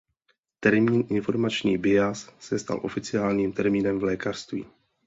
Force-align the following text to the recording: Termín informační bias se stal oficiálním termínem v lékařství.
Termín 0.59 1.07
informační 1.09 1.77
bias 1.77 2.33
se 2.39 2.59
stal 2.59 2.79
oficiálním 2.83 3.53
termínem 3.53 3.99
v 3.99 4.03
lékařství. 4.03 4.65